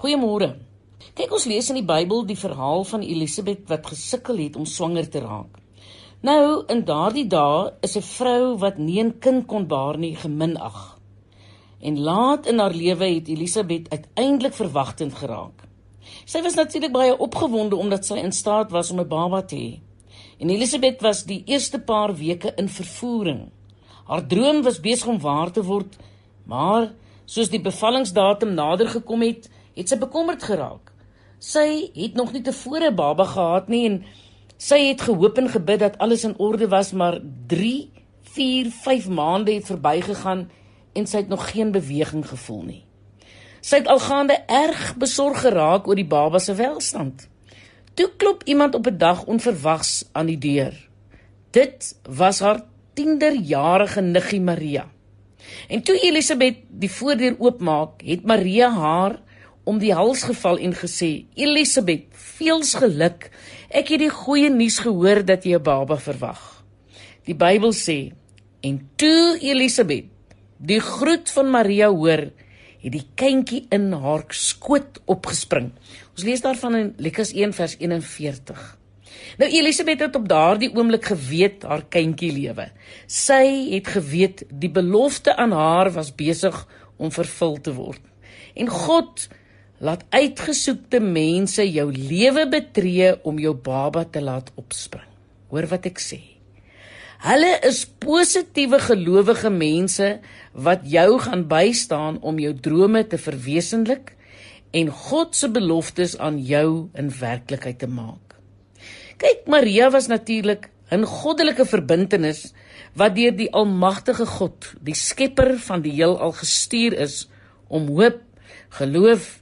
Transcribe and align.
Goeiemôre. 0.00 0.54
Kyk 1.12 1.32
ons 1.36 1.44
lees 1.44 1.66
in 1.68 1.76
die 1.76 1.84
Bybel 1.84 2.22
die 2.24 2.38
verhaal 2.40 2.86
van 2.88 3.02
Elisabet 3.04 3.66
wat 3.68 3.90
gesukkel 3.90 4.38
het 4.40 4.54
om 4.56 4.64
swanger 4.64 5.10
te 5.12 5.20
raak. 5.20 5.58
Nou, 6.24 6.62
in 6.72 6.86
daardie 6.88 7.26
dae 7.28 7.74
is 7.84 7.98
'n 8.00 8.06
vrou 8.16 8.56
wat 8.62 8.78
nie 8.78 9.02
'n 9.02 9.18
kind 9.20 9.46
kon 9.46 9.66
baar 9.66 9.98
nie 9.98 10.16
geminag. 10.16 10.98
En 11.82 12.00
laat 12.00 12.46
in 12.46 12.58
haar 12.58 12.72
lewe 12.72 13.04
het 13.14 13.28
Elisabet 13.28 13.90
uiteindelik 13.90 14.54
verwagtend 14.54 15.14
geraak. 15.14 15.68
Sy 16.24 16.42
was 16.42 16.54
natuurlik 16.54 16.92
baie 16.92 17.18
opgewonde 17.18 17.76
omdat 17.76 18.06
sy 18.06 18.14
in 18.14 18.32
staat 18.32 18.70
was 18.70 18.90
om 18.90 19.00
'n 19.00 19.08
baba 19.08 19.42
te 19.42 19.56
hê. 19.56 19.80
En 20.38 20.48
Elisabet 20.48 21.00
was 21.02 21.24
die 21.24 21.42
eerste 21.44 21.78
paar 21.78 22.16
weke 22.16 22.52
in 22.56 22.68
vervoering. 22.68 23.50
Haar 24.04 24.26
droom 24.26 24.62
was 24.62 24.80
besig 24.80 25.08
om 25.08 25.20
waar 25.20 25.52
te 25.52 25.62
word, 25.62 25.96
maar 26.44 26.92
soos 27.26 27.50
die 27.50 27.60
bevallingsdatum 27.60 28.54
nader 28.54 28.88
gekom 28.88 29.22
het, 29.22 29.50
het 29.80 29.90
sy 29.90 29.98
bekommerd 30.00 30.44
geraak. 30.44 30.92
Sy 31.40 31.90
het 31.96 32.18
nog 32.18 32.34
nie 32.34 32.42
tevore 32.44 32.90
'n 32.90 32.96
baba 32.96 33.24
gehad 33.24 33.68
nie 33.68 33.86
en 33.88 34.04
sy 34.56 34.78
het 34.88 35.00
gehoop 35.00 35.38
en 35.38 35.48
gebid 35.48 35.80
dat 35.80 35.98
alles 35.98 36.24
in 36.24 36.38
orde 36.38 36.68
was, 36.68 36.92
maar 36.92 37.20
3, 37.46 37.90
4, 38.22 38.70
5 38.70 39.08
maande 39.08 39.52
het 39.52 39.66
verbygegaan 39.66 40.50
en 40.92 41.06
sy 41.06 41.16
het 41.16 41.28
nog 41.28 41.50
geen 41.50 41.72
beweging 41.72 42.28
gevoel 42.28 42.62
nie. 42.62 42.84
Sy 43.60 43.76
het 43.76 43.88
algaande 43.88 44.38
erg 44.46 44.96
besorg 44.96 45.40
geraak 45.40 45.88
oor 45.88 45.96
die 45.96 46.06
baba 46.08 46.38
se 46.38 46.54
welstand. 46.54 47.28
Toe 47.94 48.10
klop 48.16 48.42
iemand 48.44 48.74
op 48.74 48.86
'n 48.86 48.98
dag 48.98 49.24
onverwags 49.24 50.08
aan 50.12 50.26
die 50.26 50.38
deur. 50.38 50.88
Dit 51.50 51.96
was 52.08 52.40
haar 52.40 52.62
tienderjarige 52.94 54.00
niggie 54.00 54.40
Maria. 54.40 54.88
En 55.68 55.82
toe 55.82 55.98
Elisabet 56.00 56.56
die 56.68 56.90
voordeur 56.90 57.36
oopmaak, 57.38 58.02
het 58.04 58.24
Maria 58.26 58.70
haar 58.70 59.20
om 59.64 59.78
die 59.78 59.94
hals 59.94 60.22
geval 60.22 60.58
en 60.58 60.74
gesê: 60.74 61.24
"Elisabet, 61.34 62.06
veels 62.12 62.74
geluk. 62.74 63.30
Ek 63.70 63.88
het 63.88 63.98
die 63.98 64.10
goeie 64.10 64.50
nuus 64.50 64.78
gehoor 64.78 65.24
dat 65.24 65.44
jy 65.44 65.56
'n 65.56 65.62
baba 65.62 65.96
verwag." 65.96 66.64
Die 67.24 67.34
Bybel 67.34 67.72
sê: 67.72 68.12
"En 68.60 68.88
toe 68.96 69.38
Elisabet 69.40 70.04
die 70.58 70.80
groet 70.80 71.30
van 71.30 71.50
Maria 71.50 71.88
hoor, 71.88 72.28
het 72.80 72.92
die 72.92 73.06
kindjie 73.14 73.64
in 73.72 73.92
haar 73.92 74.24
skoot 74.36 75.00
opgespring. 75.10 75.72
Ons 76.14 76.24
lees 76.24 76.44
daarvan 76.44 76.76
in 76.76 76.92
Lukas 77.00 77.32
1 77.36 77.52
vers 77.56 77.76
41. 77.80 78.60
Nou 79.40 79.48
Elisabet 79.50 80.00
het 80.04 80.16
op 80.16 80.28
daardie 80.28 80.70
oomblik 80.74 81.10
geweet 81.12 81.64
haar 81.68 81.84
kindjie 81.92 82.32
lewe. 82.32 82.70
Sy 83.06 83.72
het 83.74 83.90
geweet 83.94 84.44
die 84.48 84.70
belofte 84.72 85.36
aan 85.36 85.52
haar 85.56 85.92
was 85.96 86.12
besig 86.14 86.56
om 86.96 87.12
vervul 87.12 87.60
te 87.60 87.74
word. 87.76 88.00
En 88.54 88.68
God 88.68 89.28
laat 89.80 90.04
uitgesoekte 90.12 91.00
mense 91.00 91.64
jou 91.64 91.88
lewe 91.92 92.44
betree 92.52 93.14
om 93.24 93.38
jou 93.40 93.54
baba 93.56 94.04
te 94.04 94.20
laat 94.20 94.52
opspring. 94.60 95.08
Hoor 95.50 95.66
wat 95.72 95.88
ek 95.88 96.00
sê. 96.02 96.20
Hulle 97.20 97.50
is 97.68 97.82
positiewe 98.00 98.78
gelowige 98.80 99.50
mense 99.52 100.08
wat 100.52 100.86
jou 100.88 101.18
gaan 101.20 101.44
bystaan 101.48 102.20
om 102.24 102.38
jou 102.40 102.52
drome 102.64 103.02
te 103.08 103.20
verwesenlik 103.20 104.14
en 104.76 104.88
God 104.88 105.36
se 105.36 105.50
beloftes 105.52 106.16
aan 106.16 106.38
jou 106.44 106.88
in 106.96 107.10
werklikheid 107.12 107.80
te 107.82 107.88
maak. 107.90 108.36
Kyk, 109.20 109.44
Maria 109.52 109.90
was 109.92 110.08
natuurlik 110.08 110.70
'n 110.90 111.04
goddelike 111.04 111.64
verbintenis 111.64 112.52
wat 112.94 113.14
deur 113.14 113.36
die 113.36 113.52
almagtige 113.52 114.26
God, 114.26 114.74
die 114.80 114.94
skepper 114.94 115.58
van 115.58 115.82
die 115.82 115.92
heelal 115.92 116.32
gestuur 116.32 116.92
is 116.92 117.28
om 117.68 117.86
hoop, 117.88 118.22
geloof 118.68 119.39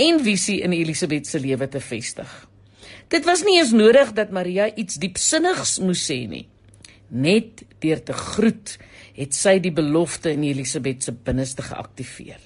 en 0.00 0.20
visie 0.24 0.60
in 0.64 0.74
Elisabet 0.76 1.28
se 1.28 1.40
lewe 1.42 1.68
te 1.68 1.80
vestig. 1.82 2.30
Dit 3.10 3.26
was 3.26 3.42
nie 3.46 3.58
eens 3.58 3.72
nodig 3.74 4.12
dat 4.14 4.30
Maria 4.30 4.68
iets 4.78 5.00
diepsinnigs 5.02 5.78
moes 5.82 6.04
sê 6.06 6.22
nie. 6.30 6.46
Net 7.10 7.64
deur 7.82 8.02
te 8.06 8.14
groet 8.14 8.76
het 9.16 9.34
sy 9.34 9.58
die 9.62 9.74
belofte 9.74 10.30
in 10.36 10.46
Elisabet 10.46 11.02
se 11.04 11.12
binneste 11.12 11.66
geaktiveer. 11.66 12.40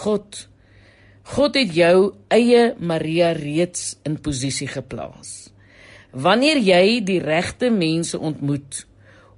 God 0.00 0.46
God 1.30 1.54
het 1.54 1.74
jou 1.76 1.96
eie 2.32 2.72
Maria 2.78 3.28
reeds 3.36 3.92
in 4.08 4.16
posisie 4.18 4.66
geplaas. 4.70 5.50
Wanneer 6.10 6.58
jy 6.58 6.84
die 7.06 7.20
regte 7.22 7.68
mense 7.70 8.18
ontmoet, 8.18 8.80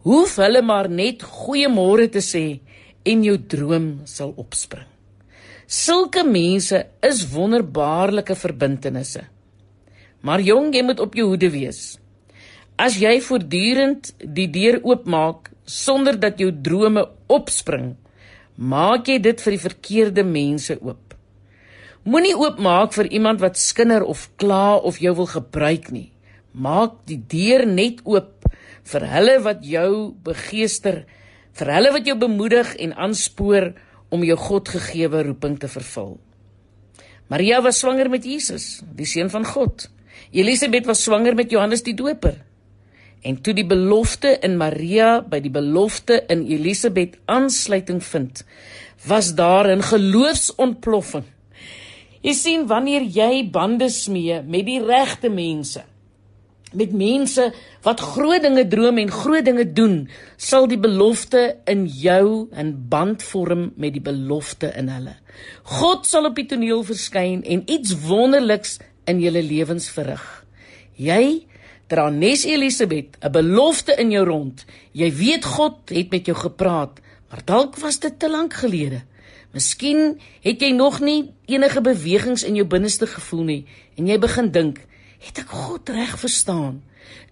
hoef 0.06 0.38
hulle 0.40 0.62
maar 0.64 0.88
net 0.88 1.26
goeiemôre 1.26 2.08
te 2.14 2.22
sê 2.24 2.46
en 3.04 3.26
jou 3.26 3.36
droom 3.36 3.90
sal 4.08 4.32
opspring. 4.40 4.91
Sulke 5.66 6.24
mense 6.26 6.86
is 7.02 7.24
wonderbaarlike 7.32 8.34
verbintenisse. 8.36 9.24
Maar 10.22 10.40
jong, 10.40 10.72
jy 10.74 10.82
moet 10.86 11.00
op 11.00 11.14
jou 11.18 11.28
hoede 11.32 11.50
wees. 11.50 11.96
As 12.78 12.98
jy 12.98 13.18
voortdurend 13.22 14.12
die 14.22 14.48
deur 14.50 14.80
oopmaak 14.82 15.50
sonder 15.68 16.18
dat 16.18 16.40
jou 16.42 16.50
drome 16.50 17.04
opspring, 17.30 17.94
maak 18.56 19.08
jy 19.08 19.18
dit 19.22 19.40
vir 19.40 19.54
die 19.54 19.62
verkeerde 19.62 20.24
mense 20.26 20.76
oop. 20.80 21.14
Moenie 22.02 22.34
oopmaak 22.34 22.94
vir 22.96 23.12
iemand 23.14 23.42
wat 23.42 23.60
skinder 23.60 24.02
of 24.02 24.26
kla 24.40 24.74
of 24.76 24.98
jou 24.98 25.14
wil 25.20 25.28
gebruik 25.30 25.92
nie. 25.94 26.10
Maak 26.52 27.04
die 27.06 27.20
deur 27.30 27.62
net 27.66 28.02
oop 28.04 28.48
vir 28.90 29.06
hulle 29.06 29.36
wat 29.44 29.62
jou 29.62 30.10
begeester, 30.26 31.04
vir 31.54 31.70
hulle 31.76 31.92
wat 31.94 32.08
jou 32.08 32.16
bemoedig 32.18 32.74
en 32.82 32.94
aanspoor 32.98 33.70
om 34.12 34.24
jou 34.26 34.36
Godgegewe 34.36 35.24
roeping 35.30 35.58
te 35.58 35.70
vervul. 35.72 36.16
Maria 37.32 37.62
was 37.64 37.80
swanger 37.80 38.10
met 38.12 38.26
Jesus, 38.28 38.82
die 38.92 39.08
seun 39.08 39.30
van 39.32 39.46
God. 39.48 39.86
Elisabet 40.36 40.88
was 40.88 41.00
swanger 41.04 41.36
met 41.38 41.52
Johannes 41.52 41.84
die 41.86 41.96
Doper. 41.96 42.36
En 43.22 43.38
toe 43.40 43.54
die 43.54 43.66
belofte 43.66 44.34
in 44.44 44.58
Maria 44.60 45.20
by 45.22 45.38
die 45.40 45.52
belofte 45.52 46.18
in 46.32 46.42
Elisabet 46.50 47.16
aansluiting 47.30 48.02
vind, 48.04 48.42
was 49.06 49.34
daar 49.34 49.70
'n 49.70 49.82
geloofsontploffing. 49.82 51.24
Jy 52.22 52.32
sien 52.32 52.66
wanneer 52.66 53.02
jy 53.02 53.48
bande 53.50 53.88
smee 53.88 54.42
met 54.42 54.66
die 54.66 54.80
regte 54.84 55.28
mense, 55.28 55.82
met 56.74 56.92
mense 56.92 57.52
wat 57.82 58.00
groot 58.00 58.42
dinge 58.42 58.66
droom 58.68 58.98
en 58.98 59.10
groot 59.10 59.44
dinge 59.44 59.64
doen, 59.72 60.08
sal 60.36 60.66
die 60.70 60.78
belofte 60.78 61.56
in 61.64 61.86
jou 61.86 62.48
'n 62.52 62.88
band 62.88 63.22
vorm 63.22 63.72
met 63.76 63.92
die 63.92 64.02
belofte 64.02 64.72
in 64.76 64.88
hulle. 64.88 65.16
God 65.62 66.06
sal 66.06 66.24
op 66.24 66.34
die 66.34 66.46
toneel 66.46 66.84
verskyn 66.84 67.42
en 67.44 67.62
iets 67.66 67.94
wonderliks 68.06 68.78
in 69.04 69.20
julle 69.20 69.42
lewens 69.42 69.88
verrig. 69.90 70.44
Jy 70.96 71.46
dra 71.86 72.10
Nes 72.10 72.44
Elisabet 72.44 73.16
'n 73.20 73.32
belofte 73.32 73.94
in 73.98 74.10
jou 74.10 74.24
rond. 74.24 74.64
Jy 74.92 75.12
weet 75.14 75.44
God 75.44 75.76
het 75.88 76.10
met 76.10 76.26
jou 76.26 76.36
gepraat, 76.36 77.00
maar 77.28 77.42
dalk 77.44 77.76
was 77.76 77.98
dit 77.98 78.18
te 78.18 78.30
lank 78.30 78.52
gelede. 78.54 79.02
Miskien 79.52 80.20
het 80.40 80.60
jy 80.60 80.70
nog 80.72 81.00
nie 81.00 81.32
enige 81.46 81.80
bewegings 81.80 82.42
in 82.42 82.54
jou 82.54 82.66
binneste 82.66 83.06
gevoel 83.06 83.42
nie 83.44 83.66
en 83.96 84.06
jy 84.06 84.18
begin 84.18 84.50
dink, 84.50 84.78
het 85.22 85.38
ek 85.38 85.50
God 85.54 85.88
reg 85.88 86.18
verstaan? 86.18 86.82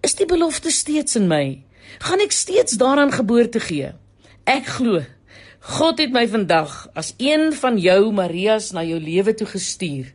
Is 0.01 0.15
die 0.15 0.27
belofte 0.29 0.71
steeds 0.71 1.15
in 1.19 1.27
my? 1.27 1.61
Gaan 1.99 2.23
ek 2.23 2.31
steeds 2.31 2.79
daaraan 2.79 3.11
geboorte 3.11 3.59
gee? 3.59 3.91
Ek 4.47 4.65
glo 4.65 5.03
God 5.61 5.99
het 6.01 6.09
my 6.09 6.23
vandag 6.25 6.71
as 6.97 7.13
een 7.21 7.51
van 7.53 7.77
jou 7.77 8.09
Marias 8.17 8.71
na 8.73 8.81
jou 8.81 8.97
lewe 8.97 9.33
toe 9.37 9.45
gestuur. 9.45 10.07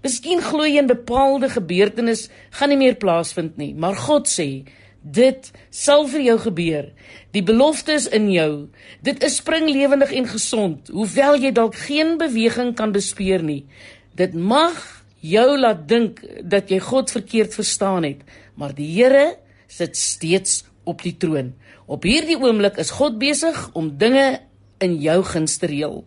Miskien 0.00 0.40
glo 0.40 0.64
jy 0.64 0.80
'n 0.80 0.86
bepaalde 0.86 1.48
gebeurtenis 1.48 2.30
gaan 2.50 2.68
nie 2.68 2.76
meer 2.76 2.96
plaasvind 2.96 3.56
nie, 3.56 3.74
maar 3.74 3.96
God 3.96 4.26
sê 4.28 4.64
dit 5.02 5.52
sal 5.70 6.08
vir 6.08 6.20
jou 6.20 6.38
gebeur. 6.38 6.92
Die 7.32 7.42
belofte 7.42 7.92
is 7.92 8.08
in 8.08 8.30
jou. 8.32 8.68
Dit 9.02 9.22
is 9.22 9.36
springlewendig 9.36 10.12
en 10.12 10.26
gesond, 10.26 10.88
hoewel 10.88 11.36
jy 11.36 11.52
dalk 11.52 11.74
geen 11.74 12.16
beweging 12.18 12.74
kan 12.74 12.92
bespeer 12.92 13.42
nie. 13.42 13.66
Dit 14.14 14.34
mag 14.34 14.93
jou 15.24 15.46
laat 15.58 15.86
dink 15.88 16.20
dat 16.44 16.70
jy 16.72 16.80
God 16.84 17.12
verkeerd 17.14 17.54
verstaan 17.56 18.04
het, 18.04 18.24
maar 18.54 18.74
die 18.76 18.90
Here 18.92 19.36
sit 19.66 19.96
steeds 19.96 20.64
op 20.84 21.02
die 21.02 21.16
troon. 21.16 21.54
Op 21.86 22.04
hierdie 22.04 22.36
oomblik 22.40 22.78
is 22.80 22.92
God 22.94 23.18
besig 23.20 23.56
om 23.76 23.94
dinge 23.98 24.40
in 24.84 24.98
jou 25.00 25.20
guns 25.24 25.56
te 25.60 25.68
reël. 25.70 26.02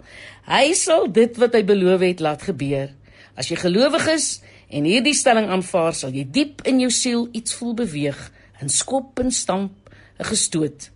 Hy 0.47 0.74
sal 0.77 1.09
dit 1.13 1.38
wat 1.41 1.56
hy 1.57 1.63
beloof 1.65 2.03
het 2.06 2.21
laat 2.24 2.45
gebeur. 2.45 2.91
As 3.38 3.50
jy 3.51 3.57
gelowig 3.62 4.07
is 4.13 4.27
en 4.74 4.88
hierdie 4.88 5.15
stelling 5.18 5.50
aanvaar, 5.53 5.94
sal 5.95 6.13
jy 6.13 6.25
diep 6.25 6.63
in 6.68 6.81
jou 6.83 6.91
siel 6.94 7.27
iets 7.38 7.56
voel 7.57 7.75
beweeg, 7.77 8.19
'n 8.62 8.69
skop 8.69 9.19
en 9.19 9.31
stamp, 9.31 9.74
'n 10.19 10.25
gestoot. 10.25 10.89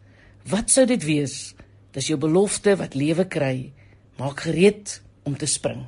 Wat 0.50 0.70
sou 0.70 0.86
dit 0.86 1.04
wees? 1.04 1.54
Dis 1.94 2.08
jou 2.08 2.18
belofte 2.18 2.76
wat 2.76 2.96
lewe 2.96 3.26
kry. 3.26 3.72
Maak 4.18 4.40
gereed 4.40 5.02
om 5.24 5.38
te 5.38 5.46
spring. 5.46 5.86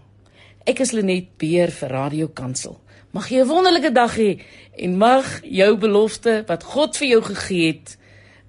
Ek 0.63 0.79
is 0.79 0.93
Lenet 0.95 1.33
Beer 1.35 1.73
vir 1.75 1.91
Radio 1.91 2.29
Kansel. 2.31 2.77
Mag 3.11 3.27
jy 3.27 3.41
'n 3.43 3.49
wonderlike 3.51 3.91
dag 3.91 4.15
hê 4.15 4.39
en 4.79 4.97
mag 4.97 5.41
jou 5.43 5.77
belofte 5.77 6.43
wat 6.47 6.63
God 6.63 6.95
vir 6.97 7.07
jou 7.07 7.21
gegee 7.21 7.67
het 7.67 7.97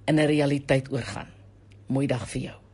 in 0.07 0.15
'n 0.15 0.27
realiteit 0.27 0.87
oorgaan. 0.91 1.27
Mooi 1.87 2.07
dag 2.07 2.23
vir 2.29 2.41
jou. 2.41 2.64